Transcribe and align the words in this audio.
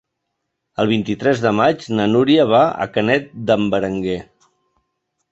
El 0.83 0.87
vint-i-tres 0.91 1.41
de 1.43 1.51
maig 1.57 1.83
na 1.99 2.07
Núria 2.13 2.45
va 2.51 2.61
a 2.85 2.87
Canet 2.95 3.27
d'en 3.51 3.67
Berenguer. 3.75 4.17